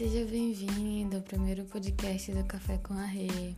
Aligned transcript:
seja 0.00 0.24
bem-vindo 0.24 1.16
ao 1.16 1.22
primeiro 1.22 1.64
podcast 1.64 2.32
do 2.32 2.42
Café 2.44 2.78
com 2.78 2.94
a 2.94 3.04
Rê. 3.04 3.54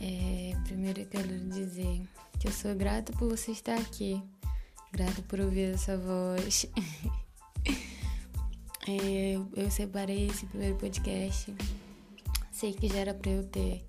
É, 0.00 0.54
primeiro 0.64 1.00
eu 1.00 1.06
quero 1.06 1.36
dizer 1.48 2.02
que 2.38 2.46
eu 2.46 2.52
sou 2.52 2.72
grata 2.74 3.12
por 3.14 3.28
você 3.30 3.50
estar 3.50 3.76
aqui, 3.76 4.22
grata 4.92 5.20
por 5.22 5.40
ouvir 5.40 5.74
essa 5.74 5.98
voz. 5.98 6.66
é, 8.86 9.34
eu 9.56 9.70
separei 9.70 10.28
esse 10.28 10.46
primeiro 10.46 10.76
podcast, 10.76 11.52
sei 12.52 12.72
que 12.72 12.86
já 12.88 12.98
era 12.98 13.14
pra 13.14 13.32
eu 13.32 13.42
ter 13.42 13.84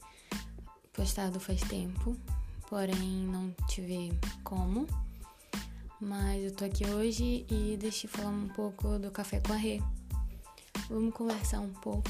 postado 0.93 1.39
faz 1.39 1.61
tempo, 1.61 2.17
porém 2.67 3.27
não 3.27 3.53
tive 3.67 4.17
como. 4.43 4.87
Mas 6.01 6.43
eu 6.45 6.51
tô 6.51 6.65
aqui 6.65 6.83
hoje 6.87 7.45
e 7.49 7.77
deixa 7.77 8.07
eu 8.07 8.11
falar 8.11 8.29
um 8.29 8.47
pouco 8.47 8.97
do 8.97 9.11
Café 9.11 9.39
com 9.39 9.53
a 9.53 9.57
Rê. 9.57 9.79
Vamos 10.89 11.13
conversar 11.13 11.59
um 11.59 11.73
pouco 11.73 12.09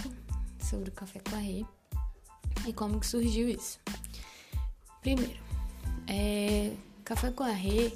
sobre 0.60 0.90
o 0.90 0.92
Café 0.92 1.20
com 1.20 1.36
a 1.36 1.40
Rê 1.40 1.66
e 2.68 2.74
como 2.74 3.00
que 3.00 3.08
surgiu 3.08 3.50
isso. 3.50 3.80
Primeiro, 5.02 5.40
é, 6.08 6.76
Café 7.04 7.32
com 7.32 7.44
a 7.44 7.52
Rê 7.52 7.92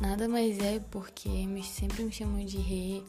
nada 0.00 0.28
mais 0.28 0.58
é 0.58 0.80
porque 0.90 1.28
me, 1.28 1.62
sempre 1.62 2.04
me 2.04 2.12
chamam 2.12 2.44
de 2.44 2.58
Rê, 2.58 3.02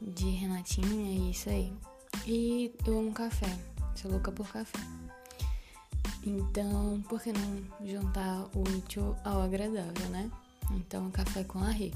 de 0.00 0.28
Renatinha 0.30 1.12
e 1.12 1.30
isso 1.30 1.48
aí. 1.48 1.72
E 2.26 2.74
eu 2.86 2.98
amo 2.98 3.12
café, 3.12 3.58
sou 3.94 4.10
louca 4.10 4.30
por 4.30 4.46
café. 4.52 4.78
Então, 6.22 7.02
por 7.08 7.22
que 7.22 7.32
não 7.32 7.86
juntar 7.86 8.44
o 8.54 8.60
útil 8.76 9.16
ao 9.24 9.40
agradável, 9.40 10.08
né? 10.10 10.30
Então, 10.72 11.10
café 11.10 11.42
com 11.44 11.60
a 11.60 11.70
Rê. 11.70 11.92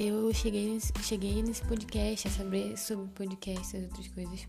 Eu 0.00 0.32
cheguei 0.32 0.72
nesse, 0.72 0.92
cheguei 1.02 1.42
nesse 1.42 1.60
podcast 1.64 2.28
a 2.28 2.30
saber 2.30 2.78
sobre 2.78 3.08
podcast 3.08 3.76
e 3.76 3.82
outras 3.82 4.06
coisas 4.06 4.46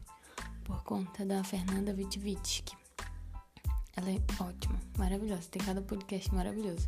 por 0.63 0.83
conta 0.83 1.25
da 1.25 1.43
Fernanda 1.43 1.91
Witvitsky. 1.91 2.77
Ela 3.95 4.11
é 4.11 4.21
ótima, 4.39 4.79
maravilhosa, 4.95 5.49
tem 5.49 5.59
cada 5.59 5.81
podcast 5.81 6.31
maravilhoso. 6.35 6.85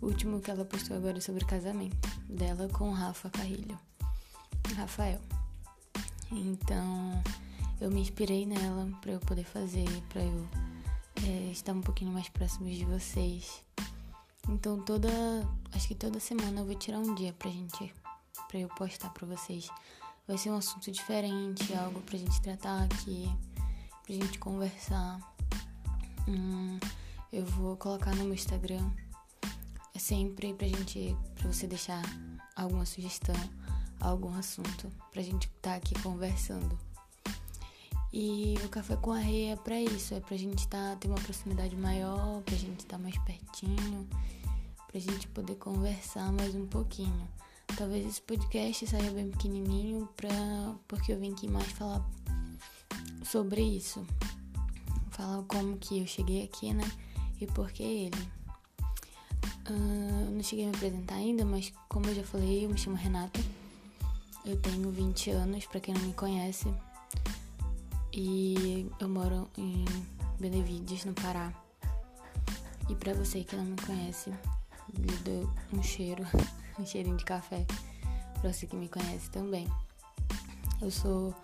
O 0.00 0.06
último 0.06 0.40
que 0.40 0.50
ela 0.50 0.64
postou 0.64 0.96
agora 0.96 1.18
é 1.18 1.20
sobre 1.20 1.44
casamento 1.44 2.08
dela 2.28 2.68
com 2.70 2.90
o 2.90 2.92
Rafa 2.92 3.30
Carrilho. 3.30 3.78
Rafael. 4.74 5.20
Então, 6.32 7.22
eu 7.80 7.88
me 7.88 8.00
inspirei 8.00 8.44
nela 8.46 8.90
para 9.00 9.12
eu 9.12 9.20
poder 9.20 9.44
fazer, 9.44 9.86
para 10.08 10.24
eu 10.24 10.48
é, 11.24 11.52
estar 11.52 11.72
um 11.72 11.80
pouquinho 11.80 12.10
mais 12.10 12.28
próximo 12.28 12.68
de 12.68 12.84
vocês. 12.84 13.62
Então 14.48 14.80
toda, 14.82 15.08
acho 15.72 15.88
que 15.88 15.94
toda 15.94 16.18
semana 16.18 16.60
eu 16.60 16.66
vou 16.66 16.74
tirar 16.74 16.98
um 16.98 17.14
dia 17.14 17.32
pra 17.32 17.50
gente, 17.50 17.94
pra 18.48 18.58
eu 18.58 18.68
postar 18.68 19.10
pra 19.10 19.26
vocês. 19.26 19.68
Vai 20.26 20.38
ser 20.38 20.50
um 20.50 20.56
assunto 20.56 20.90
diferente, 20.90 21.74
algo 21.74 22.00
pra 22.02 22.18
gente 22.18 22.40
tratar 22.40 22.84
aqui, 22.84 23.30
pra 24.04 24.14
gente 24.14 24.38
conversar. 24.38 25.20
Hum, 26.28 26.78
eu 27.32 27.44
vou 27.44 27.76
colocar 27.76 28.14
no 28.14 28.24
meu 28.24 28.34
Instagram. 28.34 28.90
É 29.94 29.98
sempre 29.98 30.54
pra 30.54 30.66
gente, 30.66 31.16
pra 31.34 31.52
você 31.52 31.66
deixar 31.66 32.02
alguma 32.56 32.84
sugestão, 32.84 33.36
algum 34.00 34.34
assunto, 34.34 34.90
pra 35.10 35.22
gente 35.22 35.46
estar 35.46 35.70
tá 35.70 35.76
aqui 35.76 35.94
conversando. 36.02 36.91
E 38.12 38.54
o 38.62 38.68
café 38.68 38.94
com 38.96 39.12
areia 39.12 39.54
é 39.54 39.56
pra 39.56 39.80
isso, 39.80 40.12
é 40.12 40.20
pra 40.20 40.36
gente 40.36 40.68
tá, 40.68 40.96
ter 41.00 41.08
uma 41.08 41.16
proximidade 41.16 41.74
maior, 41.74 42.42
pra 42.42 42.54
gente 42.54 42.80
estar 42.80 42.98
tá 42.98 43.02
mais 43.02 43.16
pertinho, 43.18 44.06
pra 44.86 45.00
gente 45.00 45.26
poder 45.28 45.54
conversar 45.54 46.30
mais 46.30 46.54
um 46.54 46.66
pouquinho. 46.66 47.26
Talvez 47.74 48.06
esse 48.06 48.20
podcast 48.20 48.86
saia 48.86 49.10
bem 49.12 49.30
pequenininho, 49.30 50.06
pra, 50.14 50.28
porque 50.86 51.10
eu 51.10 51.18
vim 51.18 51.32
aqui 51.32 51.48
mais 51.48 51.66
falar 51.72 52.06
sobre 53.24 53.62
isso. 53.62 54.06
Falar 55.12 55.42
como 55.44 55.78
que 55.78 56.00
eu 56.00 56.06
cheguei 56.06 56.44
aqui, 56.44 56.74
né? 56.74 56.84
E 57.40 57.46
por 57.46 57.72
que 57.72 57.82
ele. 57.82 58.28
Uh, 59.70 60.30
não 60.30 60.42
cheguei 60.42 60.66
a 60.66 60.68
me 60.68 60.76
apresentar 60.76 61.14
ainda, 61.14 61.46
mas 61.46 61.72
como 61.88 62.06
eu 62.08 62.14
já 62.14 62.24
falei, 62.24 62.66
eu 62.66 62.68
me 62.68 62.76
chamo 62.76 62.96
Renata. 62.96 63.40
Eu 64.44 64.60
tenho 64.60 64.90
20 64.90 65.30
anos, 65.30 65.64
para 65.64 65.80
quem 65.80 65.94
não 65.94 66.02
me 66.02 66.12
conhece. 66.12 66.68
E 68.14 68.90
eu 69.00 69.08
moro 69.08 69.48
em 69.56 69.84
Benevides, 70.38 71.06
no 71.06 71.14
Pará. 71.14 71.50
E 72.88 72.94
para 72.94 73.14
você 73.14 73.42
que 73.42 73.56
não 73.56 73.64
me 73.64 73.76
conhece, 73.76 74.30
lhe 74.92 75.16
dou 75.24 75.50
um 75.72 75.82
cheiro, 75.82 76.22
um 76.78 76.84
cheirinho 76.84 77.16
de 77.16 77.24
café. 77.24 77.64
Pra 78.40 78.52
você 78.52 78.66
que 78.66 78.76
me 78.76 78.88
conhece 78.88 79.30
também. 79.30 79.66
Eu 80.80 80.90
sou. 80.90 81.34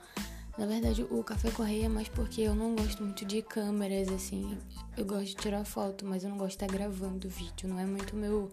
Na 0.59 0.67
verdade, 0.67 1.05
o 1.05 1.23
café 1.23 1.51
correia 1.53 1.89
mais 1.89 2.09
porque 2.09 2.43
eu 2.43 2.55
não 2.55 2.75
gosto 2.75 3.03
muito 3.03 3.25
de 3.25 3.41
câmeras, 3.41 4.09
assim. 4.09 4.59
Eu 4.97 5.07
gosto 5.07 5.27
de 5.27 5.37
tirar 5.37 5.65
foto, 5.65 6.05
mas 6.05 6.25
eu 6.25 6.31
não 6.31 6.37
gosto 6.37 6.59
de 6.59 6.65
estar 6.65 6.67
gravando 6.67 7.29
vídeo. 7.31 7.69
Não 7.69 7.79
é 7.79 7.87
muito 7.87 8.15
meu. 8.15 8.53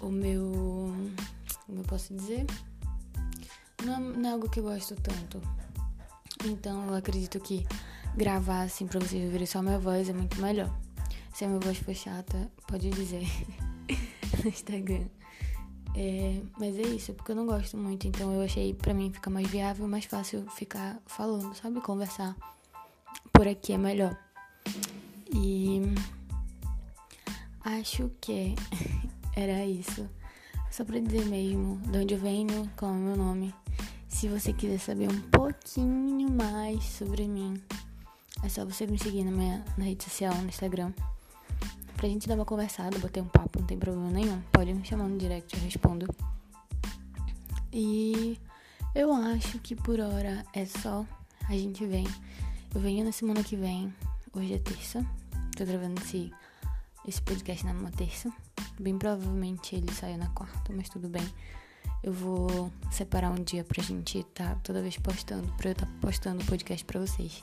O 0.00 0.10
meu. 0.10 0.94
Como 1.66 1.80
eu 1.80 1.84
posso 1.84 2.14
dizer? 2.14 2.46
Não 3.82 3.94
é, 3.94 3.98
não 3.98 4.28
é 4.28 4.32
algo 4.32 4.48
que 4.48 4.60
eu 4.60 4.64
gosto 4.64 4.94
tanto. 4.96 5.40
Então 6.44 6.88
eu 6.88 6.94
acredito 6.94 7.40
que 7.40 7.66
gravar 8.16 8.62
assim 8.62 8.86
pra 8.86 9.00
vocês 9.00 9.24
ouvirem 9.24 9.46
só 9.46 9.62
minha 9.62 9.78
voz 9.78 10.08
é 10.08 10.12
muito 10.12 10.40
melhor. 10.40 10.74
Se 11.34 11.44
a 11.44 11.48
minha 11.48 11.60
voz 11.60 11.78
for 11.78 11.94
chata, 11.94 12.50
pode 12.66 12.90
dizer 12.90 13.26
no 14.42 14.48
Instagram. 14.48 15.06
É, 15.94 16.42
mas 16.58 16.78
é 16.78 16.82
isso, 16.82 17.14
porque 17.14 17.32
eu 17.32 17.36
não 17.36 17.46
gosto 17.46 17.76
muito, 17.76 18.06
então 18.06 18.30
eu 18.32 18.42
achei 18.42 18.74
pra 18.74 18.92
mim 18.92 19.10
ficar 19.10 19.30
mais 19.30 19.48
viável, 19.48 19.88
mais 19.88 20.04
fácil 20.04 20.46
ficar 20.50 21.00
falando, 21.06 21.54
sabe? 21.54 21.80
Conversar 21.80 22.36
por 23.32 23.48
aqui 23.48 23.72
é 23.72 23.78
melhor. 23.78 24.16
E 25.34 25.80
acho 27.64 28.10
que 28.20 28.54
era 29.34 29.64
isso. 29.64 30.08
Só 30.70 30.84
pra 30.84 30.98
dizer 30.98 31.24
mesmo 31.24 31.80
de 31.90 31.98
onde 31.98 32.14
eu 32.14 32.20
venho, 32.20 32.70
qual 32.76 32.92
é 32.92 32.94
o 32.94 32.98
meu 32.98 33.16
nome. 33.16 33.54
Se 34.16 34.28
você 34.28 34.50
quiser 34.50 34.78
saber 34.78 35.10
um 35.10 35.20
pouquinho 35.30 36.30
mais 36.30 36.82
sobre 36.84 37.28
mim, 37.28 37.62
é 38.42 38.48
só 38.48 38.64
você 38.64 38.86
me 38.86 38.98
seguir 38.98 39.22
na 39.24 39.30
minha 39.30 39.62
na 39.76 39.84
rede 39.84 40.04
social, 40.04 40.34
no 40.36 40.48
Instagram. 40.48 40.90
Pra 41.98 42.08
gente 42.08 42.26
dar 42.26 42.34
uma 42.34 42.46
conversada, 42.46 42.98
bater 42.98 43.22
um 43.22 43.28
papo, 43.28 43.60
não 43.60 43.66
tem 43.66 43.78
problema 43.78 44.08
nenhum. 44.08 44.40
Pode 44.50 44.72
me 44.72 44.82
chamar 44.86 45.06
no 45.06 45.18
direct, 45.18 45.54
eu 45.54 45.62
respondo. 45.62 46.06
E 47.70 48.40
eu 48.94 49.12
acho 49.12 49.58
que 49.58 49.76
por 49.76 50.00
hora 50.00 50.46
é 50.54 50.64
só. 50.64 51.04
A 51.46 51.52
gente 51.52 51.84
vem. 51.84 52.06
Eu 52.74 52.80
venho 52.80 53.04
na 53.04 53.12
semana 53.12 53.44
que 53.44 53.54
vem. 53.54 53.94
Hoje 54.32 54.54
é 54.54 54.58
terça. 54.58 55.04
Tô 55.54 55.66
gravando 55.66 56.00
esse, 56.00 56.32
esse 57.06 57.20
podcast 57.20 57.66
na 57.66 57.90
terça. 57.90 58.32
Bem 58.80 58.96
provavelmente 58.96 59.76
ele 59.76 59.92
saia 59.92 60.16
na 60.16 60.30
quarta, 60.30 60.72
mas 60.74 60.88
tudo 60.88 61.06
bem. 61.06 61.28
Eu 62.02 62.12
vou 62.12 62.70
separar 62.90 63.30
um 63.30 63.42
dia 63.42 63.64
pra 63.64 63.82
gente 63.82 64.18
estar 64.18 64.54
tá 64.54 64.60
toda 64.62 64.82
vez 64.82 64.96
postando, 64.96 65.46
pra 65.56 65.70
eu 65.70 65.72
estar 65.72 65.86
tá 65.86 65.92
postando 66.00 66.42
o 66.42 66.46
podcast 66.46 66.84
pra 66.84 67.00
vocês. 67.00 67.42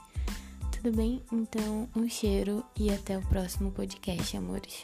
Tudo 0.71 0.95
bem? 0.95 1.21
Então, 1.31 1.89
um 1.95 2.09
cheiro 2.09 2.63
e 2.77 2.91
até 2.91 3.17
o 3.17 3.21
próximo 3.21 3.71
podcast, 3.71 4.35
amores. 4.35 4.83